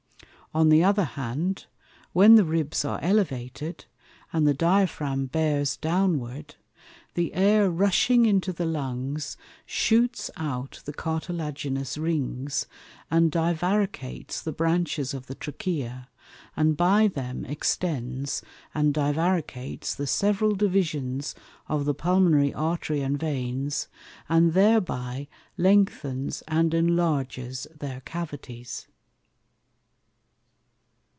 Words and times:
On 0.53 0.67
the 0.67 0.83
other 0.83 1.05
hand, 1.05 1.67
when 2.11 2.35
the 2.35 2.43
Ribs 2.43 2.83
are 2.83 2.99
elevated, 3.01 3.85
and 4.33 4.45
the 4.45 4.53
Diaphragm 4.53 5.27
bears 5.27 5.77
downward, 5.77 6.55
the 7.13 7.33
Air 7.33 7.69
rushing 7.71 8.25
into 8.25 8.51
the 8.51 8.65
Lungs, 8.65 9.37
shoots 9.65 10.29
out 10.35 10.81
the 10.83 10.91
Cartilaginous 10.91 11.97
Rings, 11.97 12.67
and 13.09 13.31
divaricates 13.31 14.41
the 14.43 14.51
Branches 14.51 15.13
of 15.13 15.27
the 15.27 15.35
Trachea, 15.35 16.09
and 16.57 16.75
by 16.75 17.07
them 17.07 17.45
extends 17.45 18.41
and 18.75 18.93
divaricates 18.93 19.95
the 19.95 20.05
several 20.05 20.53
Divisions 20.55 21.33
of 21.69 21.85
the 21.85 21.93
Pulmonary 21.93 22.53
Artery 22.53 22.99
and 22.99 23.17
Veins, 23.17 23.87
and 24.27 24.51
thereby 24.53 25.29
lengthens 25.57 26.43
and 26.45 26.73
enlarges 26.73 27.67
their 27.73 28.01
Cavities. 28.01 28.87